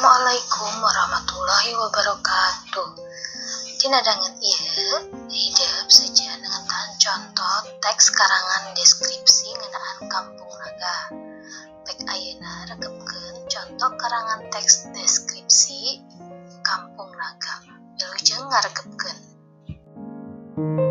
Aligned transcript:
Assalamualaikum 0.00 0.80
warahmatullahi 0.80 1.76
wabarakatuh. 1.76 2.88
Tina 3.76 4.00
dengan 4.00 4.32
iya, 4.40 4.96
hidup 5.28 5.92
saja 5.92 6.40
dengan 6.40 6.88
contoh 6.96 7.68
teks 7.84 8.08
karangan 8.08 8.72
deskripsi 8.72 9.52
ngenaan 9.60 10.08
kampung 10.08 10.48
naga. 10.56 10.96
Pek 11.84 12.00
ayana 12.08 12.72
rekepkeun 12.72 13.44
contoh 13.44 13.92
karangan 14.00 14.40
teks 14.48 14.88
deskripsi 14.96 16.00
kampung 16.64 17.12
naga. 17.12 17.60
Wilujeng 18.00 18.48
you 20.56 20.89